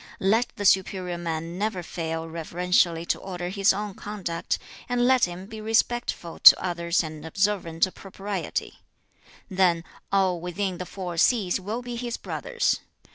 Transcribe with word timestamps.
4. 0.17 0.29
'Let 0.29 0.47
the 0.55 0.65
superior 0.65 1.19
man 1.19 1.59
never 1.59 1.83
fail 1.83 2.27
reverentially 2.27 3.05
to 3.05 3.19
order 3.19 3.49
his 3.49 3.71
own 3.71 3.93
conduct, 3.93 4.57
and 4.89 5.05
let 5.05 5.25
him 5.25 5.45
be 5.45 5.61
respectful 5.61 6.39
to 6.39 6.59
others 6.59 7.03
and 7.03 7.23
observant 7.23 7.85
of 7.85 7.93
propriety: 7.93 8.79
then 9.47 9.83
all 10.11 10.39
within 10.41 10.79
the 10.79 10.87
four 10.87 11.17
seas 11.17 11.59
will 11.59 11.83
be 11.83 11.97
his 11.97 12.17
brothers. 12.17 12.79